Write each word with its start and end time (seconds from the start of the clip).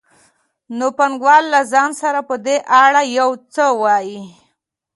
نو 0.77 0.87
پانګوال 0.97 1.43
له 1.53 1.61
ځان 1.71 1.91
سره 2.01 2.19
په 2.29 2.35
دې 2.45 2.57
اړه 2.83 3.01
یو 3.19 3.29
څه 3.53 3.65
وايي 3.81 4.21